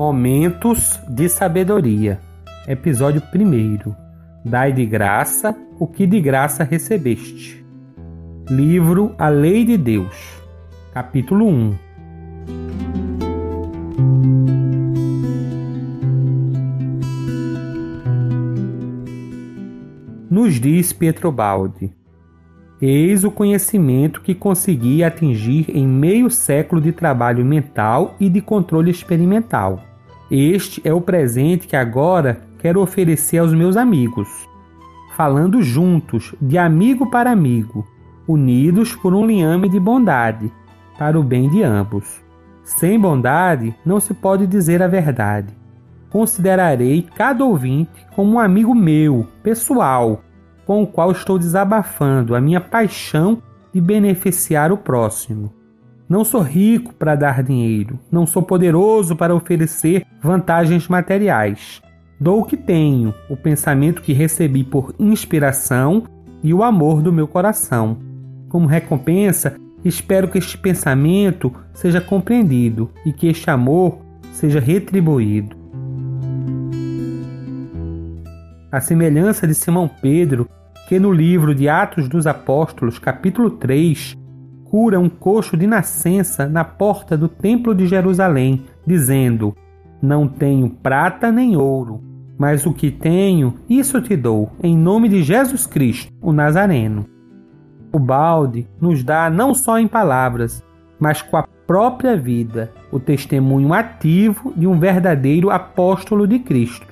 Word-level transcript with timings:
Momentos 0.00 0.98
de 1.06 1.28
Sabedoria, 1.28 2.18
Episódio 2.66 3.22
1 3.22 3.94
Dai 4.42 4.72
de 4.72 4.86
graça 4.86 5.54
o 5.78 5.86
que 5.86 6.06
de 6.06 6.18
graça 6.18 6.64
recebeste. 6.64 7.62
Livro 8.48 9.14
A 9.18 9.28
Lei 9.28 9.62
de 9.62 9.76
Deus, 9.76 10.40
Capítulo 10.94 11.46
1 11.46 11.78
Nos 20.30 20.54
diz 20.54 20.94
Pietrobaldi 20.94 21.94
Eis 22.80 23.22
o 23.22 23.30
conhecimento 23.30 24.22
que 24.22 24.34
consegui 24.34 25.04
atingir 25.04 25.66
em 25.68 25.86
meio 25.86 26.30
século 26.30 26.80
de 26.80 26.90
trabalho 26.90 27.44
mental 27.44 28.16
e 28.18 28.30
de 28.30 28.40
controle 28.40 28.90
experimental. 28.90 29.89
Este 30.30 30.80
é 30.84 30.94
o 30.94 31.00
presente 31.00 31.66
que 31.66 31.74
agora 31.74 32.40
quero 32.60 32.80
oferecer 32.80 33.38
aos 33.38 33.52
meus 33.52 33.76
amigos. 33.76 34.28
Falando 35.16 35.60
juntos, 35.60 36.36
de 36.40 36.56
amigo 36.56 37.10
para 37.10 37.32
amigo, 37.32 37.84
unidos 38.28 38.94
por 38.94 39.12
um 39.12 39.26
liame 39.26 39.68
de 39.68 39.80
bondade, 39.80 40.52
para 40.96 41.18
o 41.18 41.22
bem 41.24 41.48
de 41.48 41.64
ambos. 41.64 42.22
Sem 42.62 42.96
bondade 42.98 43.74
não 43.84 43.98
se 43.98 44.14
pode 44.14 44.46
dizer 44.46 44.80
a 44.84 44.86
verdade. 44.86 45.52
Considerarei 46.10 47.08
cada 47.16 47.44
ouvinte 47.44 48.06
como 48.14 48.34
um 48.34 48.38
amigo 48.38 48.72
meu, 48.72 49.26
pessoal, 49.42 50.22
com 50.64 50.80
o 50.80 50.86
qual 50.86 51.10
estou 51.10 51.40
desabafando 51.40 52.36
a 52.36 52.40
minha 52.40 52.60
paixão 52.60 53.42
de 53.74 53.80
beneficiar 53.80 54.70
o 54.70 54.76
próximo. 54.76 55.59
Não 56.10 56.24
sou 56.24 56.42
rico 56.42 56.92
para 56.92 57.14
dar 57.14 57.40
dinheiro, 57.40 57.96
não 58.10 58.26
sou 58.26 58.42
poderoso 58.42 59.14
para 59.14 59.32
oferecer 59.32 60.04
vantagens 60.20 60.88
materiais. 60.88 61.80
Dou 62.18 62.40
o 62.40 62.44
que 62.44 62.56
tenho, 62.56 63.14
o 63.28 63.36
pensamento 63.36 64.02
que 64.02 64.12
recebi 64.12 64.64
por 64.64 64.92
inspiração 64.98 66.02
e 66.42 66.52
o 66.52 66.64
amor 66.64 67.00
do 67.00 67.12
meu 67.12 67.28
coração. 67.28 67.96
Como 68.48 68.66
recompensa, 68.66 69.54
espero 69.84 70.26
que 70.26 70.38
este 70.38 70.58
pensamento 70.58 71.54
seja 71.72 72.00
compreendido 72.00 72.90
e 73.06 73.12
que 73.12 73.28
este 73.28 73.48
amor 73.48 74.00
seja 74.32 74.58
retribuído. 74.58 75.56
A 78.72 78.80
semelhança 78.80 79.46
de 79.46 79.54
Simão 79.54 79.88
Pedro, 80.02 80.48
que 80.88 80.98
no 80.98 81.12
livro 81.12 81.54
de 81.54 81.68
Atos 81.68 82.08
dos 82.08 82.26
Apóstolos, 82.26 82.98
capítulo 82.98 83.48
3, 83.52 84.18
cura 84.70 85.00
um 85.00 85.08
coxo 85.08 85.56
de 85.56 85.66
nascença 85.66 86.48
na 86.48 86.64
porta 86.64 87.18
do 87.18 87.28
Templo 87.28 87.74
de 87.74 87.86
Jerusalém, 87.86 88.62
dizendo: 88.86 89.54
Não 90.00 90.28
tenho 90.28 90.70
prata 90.70 91.32
nem 91.32 91.56
ouro, 91.56 92.00
mas 92.38 92.64
o 92.64 92.72
que 92.72 92.90
tenho, 92.90 93.56
isso 93.68 94.00
te 94.00 94.16
dou, 94.16 94.52
em 94.62 94.78
nome 94.78 95.08
de 95.08 95.22
Jesus 95.22 95.66
Cristo, 95.66 96.12
o 96.22 96.32
Nazareno. 96.32 97.04
O 97.92 97.98
balde 97.98 98.68
nos 98.80 99.02
dá 99.02 99.28
não 99.28 99.52
só 99.52 99.76
em 99.76 99.88
palavras, 99.88 100.64
mas 101.00 101.20
com 101.20 101.36
a 101.36 101.42
própria 101.66 102.16
vida, 102.16 102.72
o 102.92 103.00
testemunho 103.00 103.74
ativo 103.74 104.52
de 104.56 104.68
um 104.68 104.78
verdadeiro 104.78 105.50
apóstolo 105.50 106.26
de 106.28 106.38
Cristo. 106.38 106.86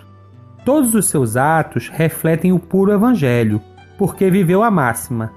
Todos 0.65 0.95
os 0.95 1.06
seus 1.06 1.37
atos 1.37 1.89
refletem 1.89 2.53
o 2.53 2.59
puro 2.59 2.93
Evangelho, 2.93 3.61
porque 3.97 4.29
viveu 4.29 4.65
a 4.65 4.71
máxima: 4.71 5.33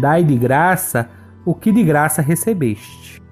Dai 0.00 0.24
de 0.24 0.36
graça 0.36 1.08
o 1.44 1.54
que 1.54 1.72
de 1.72 1.82
graça 1.82 2.22
recebeste. 2.22 3.22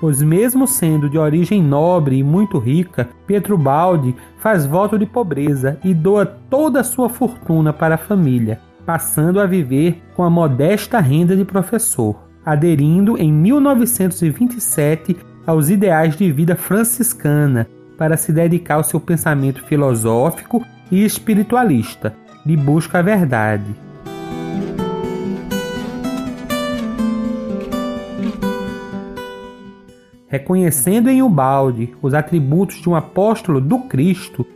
Pois, 0.00 0.20
mesmo 0.20 0.66
sendo 0.66 1.08
de 1.08 1.16
origem 1.16 1.62
nobre 1.62 2.16
e 2.16 2.22
muito 2.22 2.58
rica, 2.58 3.08
Pietro 3.26 3.56
Baldi 3.56 4.14
faz 4.38 4.66
voto 4.66 4.98
de 4.98 5.06
pobreza 5.06 5.78
e 5.82 5.94
doa 5.94 6.26
toda 6.26 6.80
a 6.80 6.84
sua 6.84 7.08
fortuna 7.08 7.72
para 7.72 7.94
a 7.94 7.98
família, 7.98 8.60
passando 8.84 9.40
a 9.40 9.46
viver 9.46 10.02
com 10.14 10.22
a 10.22 10.30
modesta 10.30 11.00
renda 11.00 11.34
de 11.34 11.44
professor, 11.44 12.16
aderindo 12.44 13.16
em 13.16 13.32
1927 13.32 15.16
aos 15.46 15.70
ideais 15.70 16.16
de 16.16 16.30
vida 16.30 16.56
franciscana 16.56 17.66
para 17.96 18.16
se 18.16 18.32
dedicar 18.32 18.74
ao 18.74 18.84
seu 18.84 19.00
pensamento 19.00 19.64
filosófico 19.64 20.62
e 20.90 21.04
espiritualista, 21.04 22.14
de 22.44 22.56
busca 22.56 22.98
à 22.98 23.02
verdade. 23.02 23.85
Reconhecendo 30.28 31.08
em 31.08 31.22
Ubalde 31.22 31.94
os 32.02 32.14
atributos 32.14 32.80
de 32.80 32.88
um 32.88 32.94
apóstolo 32.94 33.60
do 33.60 33.78
Cristo, 33.80 34.46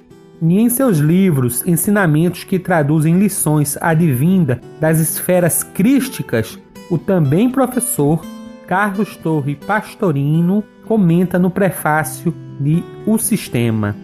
e 0.43 0.59
em 0.59 0.71
seus 0.71 0.99
livros 0.99 1.67
ensinamentos 1.67 2.45
que 2.45 2.59
traduzem 2.59 3.19
lições 3.19 3.77
advinda 3.81 4.61
das 4.81 4.99
esferas 4.99 5.63
crísticas, 5.63 6.59
o 6.91 6.97
também 6.97 7.51
professor 7.51 8.25
Carlos 8.67 9.17
Torre 9.17 9.55
Pastorino 9.55 10.65
comenta 10.87 11.39
no 11.39 11.51
prefácio 11.51 12.35
de 12.59 12.83
O 13.07 13.19
Sistema. 13.19 13.95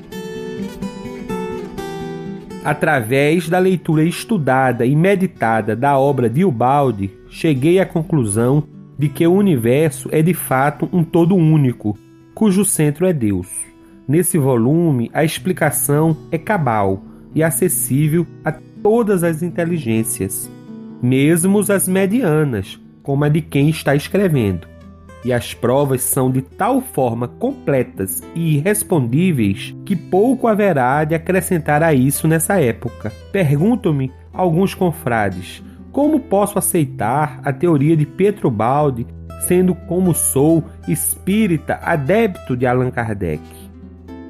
Através 2.65 3.49
da 3.49 3.59
leitura 3.59 4.03
estudada 4.03 4.85
e 4.85 4.95
meditada 4.95 5.75
da 5.75 5.99
obra 5.99 6.29
de 6.29 6.45
Ubaldi, 6.45 7.13
cheguei 7.31 7.79
à 7.79 7.87
conclusão 7.87 8.65
de 8.99 9.09
que 9.09 9.27
o 9.27 9.33
universo 9.33 10.09
é 10.13 10.23
de 10.23 10.35
fato 10.35 10.89
um 10.93 11.05
todo 11.05 11.35
único, 11.35 11.99
cujo 12.35 12.65
centro 12.65 13.07
é 13.07 13.13
Deus. 13.13 13.49
Nesse 14.09 14.39
volume, 14.39 15.11
a 15.13 15.25
explicação 15.25 16.17
é 16.31 16.39
cabal 16.39 17.03
e 17.35 17.43
acessível 17.43 18.27
a 18.45 18.53
todas 18.83 19.23
as 19.23 19.43
inteligências, 19.43 20.51
mesmo 21.03 21.61
as 21.69 21.89
medianas, 21.89 22.81
como 23.03 23.25
a 23.25 23.29
de 23.29 23.41
quem 23.41 23.69
está 23.69 23.95
escrevendo. 23.95 24.67
E 25.25 25.33
as 25.33 25.53
provas 25.53 26.03
são 26.03 26.31
de 26.31 26.41
tal 26.41 26.81
forma 26.81 27.27
completas 27.27 28.23
e 28.35 28.57
irrespondíveis 28.57 29.75
que 29.85 29.97
pouco 29.97 30.47
haverá 30.47 31.03
de 31.03 31.17
acrescentar 31.17 31.83
a 31.83 31.93
isso 31.93 32.29
nessa 32.29 32.61
época. 32.61 33.13
Pergunto-me 33.33 34.13
alguns 34.33 34.73
confrades 34.73 35.65
como 35.97 36.21
posso 36.21 36.59
aceitar 36.59 37.41
a 37.43 37.51
teoria 37.51 37.97
de 37.97 38.05
Pietro 38.05 38.51
Baldi, 38.51 39.07
sendo 39.49 39.75
como 39.75 40.13
sou 40.13 40.63
espírita 40.87 41.81
adepto 41.83 42.55
de 42.55 42.67
Allan 42.67 42.91
Kardec? 42.91 43.41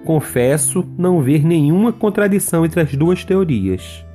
Confesso 0.04 0.88
não 0.97 1.21
ver 1.21 1.44
nenhuma 1.44 1.93
contradição 1.93 2.65
entre 2.65 2.81
as 2.82 2.94
duas 2.94 3.25
teorias. 3.25 4.06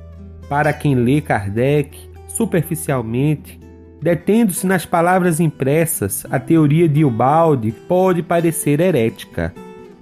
Para 0.48 0.72
quem 0.72 0.94
lê 0.94 1.20
Kardec 1.20 1.98
superficialmente, 2.26 3.60
detendo-se 4.00 4.66
nas 4.66 4.86
palavras 4.86 5.38
impressas, 5.38 6.24
a 6.30 6.40
teoria 6.40 6.88
de 6.88 7.04
Ubaldi 7.04 7.70
pode 7.70 8.22
parecer 8.22 8.80
herética. 8.80 9.52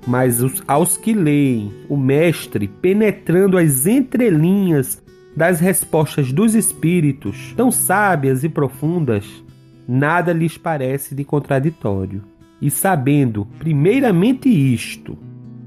Mas 0.06 0.40
aos 0.68 0.96
que 0.96 1.12
leem 1.12 1.72
o 1.88 1.96
mestre 1.96 2.68
penetrando 2.68 3.58
as 3.58 3.86
entrelinhas 3.86 5.02
das 5.36 5.60
respostas 5.60 6.32
dos 6.32 6.54
espíritos, 6.54 7.54
tão 7.56 7.70
sábias 7.70 8.44
e 8.44 8.48
profundas, 8.48 9.24
nada 9.88 10.32
lhes 10.32 10.58
parece 10.58 11.14
de 11.14 11.24
contraditório. 11.24 12.22
E 12.60 12.70
sabendo, 12.70 13.46
primeiramente, 13.58 14.48
isto, 14.48 15.16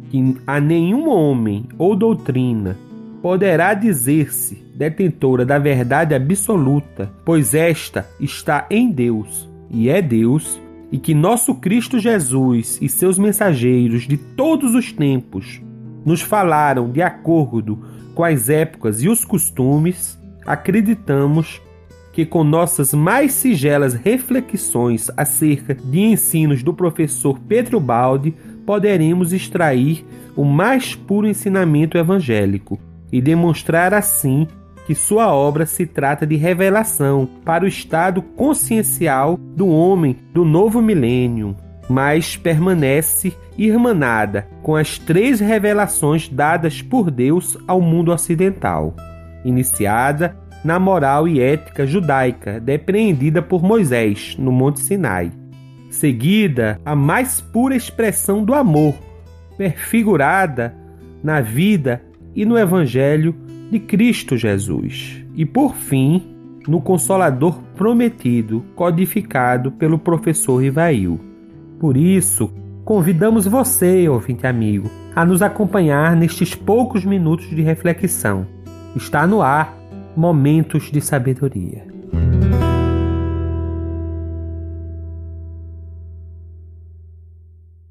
que 0.10 0.38
a 0.46 0.60
nenhum 0.60 1.10
homem 1.10 1.66
ou 1.78 1.96
doutrina 1.96 2.78
poderá 3.22 3.74
dizer-se 3.74 4.64
detentora 4.76 5.46
da 5.46 5.58
verdade 5.58 6.14
absoluta, 6.14 7.12
pois 7.26 7.54
esta 7.54 8.08
está 8.20 8.68
em 8.70 8.92
Deus 8.92 9.50
e 9.70 9.90
é 9.90 10.02
Deus, 10.02 10.60
e 10.92 11.00
que 11.00 11.16
nosso 11.16 11.56
Cristo 11.56 11.98
Jesus 11.98 12.78
e 12.80 12.88
seus 12.88 13.18
mensageiros 13.18 14.04
de 14.04 14.18
todos 14.18 14.76
os 14.76 14.92
tempos 14.92 15.60
nos 16.06 16.22
falaram 16.22 16.92
de 16.92 17.02
acordo 17.02 17.80
as 18.22 18.50
épocas 18.50 19.02
e 19.02 19.08
os 19.08 19.24
costumes, 19.24 20.20
acreditamos 20.46 21.62
que 22.12 22.26
com 22.26 22.44
nossas 22.44 22.94
mais 22.94 23.32
singelas 23.34 23.94
reflexões 23.94 25.10
acerca 25.18 25.74
de 25.74 26.00
ensinos 26.00 26.62
do 26.62 26.74
professor 26.74 27.40
Pedro 27.40 27.80
Baldi, 27.80 28.36
poderemos 28.66 29.34
extrair 29.34 30.06
o 30.36 30.44
mais 30.44 30.94
puro 30.94 31.28
ensinamento 31.28 31.98
evangélico 31.98 32.80
e 33.12 33.22
demonstrar 33.22 33.94
assim 33.94 34.48
que 34.86 34.94
sua 34.94 35.34
obra 35.34 35.66
se 35.66 35.86
trata 35.86 36.28
de 36.28 36.36
revelação 36.36 37.28
para 37.46 37.64
o 37.64 37.68
estado 37.68 38.22
consciencial 38.22 39.38
do 39.38 39.68
homem 39.68 40.18
do 40.34 40.44
novo 40.44 40.82
milênio, 40.82 41.56
mas 41.90 42.36
permanece 42.36 43.34
irmanada 43.58 44.48
com 44.62 44.76
as 44.76 44.98
três 44.98 45.40
revelações 45.40 46.28
dadas 46.28 46.82
por 46.82 47.12
Deus 47.12 47.58
ao 47.68 47.82
mundo 47.82 48.12
ocidental, 48.12 48.96
iniciada 49.44 50.38
na 50.64 50.80
moral 50.80 51.28
e 51.28 51.42
ética 51.42 51.86
judaica 51.86 52.60
depreendida 52.60 53.42
por 53.42 53.62
Moisés 53.62 54.36
no 54.38 54.52
Monte 54.52 54.80
Sinai, 54.80 55.32
seguida 55.90 56.80
a 56.86 56.96
mais 56.96 57.42
pura 57.42 57.76
expressão 57.76 58.44
do 58.44 58.54
amor 58.54 58.96
perfigurada 59.58 60.76
na 61.24 61.42
vida 61.42 62.02
e 62.36 62.46
no 62.46 62.58
Evangelho 62.58 63.36
de 63.70 63.80
Cristo 63.80 64.36
Jesus. 64.36 65.24
E 65.36 65.46
por 65.46 65.76
fim, 65.76 66.36
no 66.68 66.82
Consolador 66.82 67.62
prometido, 67.76 68.64
codificado 68.76 69.72
pelo 69.72 70.00
professor 70.00 70.58
Rivail. 70.58 71.20
Por 71.84 71.98
isso, 71.98 72.50
convidamos 72.86 73.46
você, 73.46 74.08
ouvinte 74.08 74.48
amigo, 74.48 74.90
a 75.14 75.26
nos 75.26 75.42
acompanhar 75.42 76.16
nestes 76.16 76.56
poucos 76.56 77.04
minutos 77.04 77.50
de 77.50 77.62
reflexão. 77.62 78.48
Está 78.96 79.28
no 79.28 79.42
ar 79.42 79.78
Momentos 80.16 80.90
de 80.90 81.02
Sabedoria. 81.02 81.93